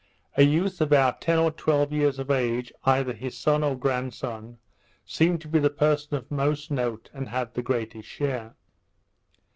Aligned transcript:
A 0.35 0.41
youth 0.41 0.81
about 0.81 1.21
ten 1.21 1.37
or 1.37 1.51
twelve 1.51 1.91
years 1.91 2.17
of 2.17 2.31
age, 2.31 2.73
either 2.85 3.13
his 3.13 3.37
son 3.37 3.63
or 3.63 3.75
grandson, 3.75 4.57
seemed 5.05 5.41
to 5.41 5.47
be 5.47 5.59
the 5.59 5.69
person 5.69 6.15
of 6.15 6.31
most 6.31 6.71
note, 6.71 7.11
and 7.13 7.29
had 7.29 7.53
the 7.53 7.61
greatest 7.61 8.09
share. 8.09 8.55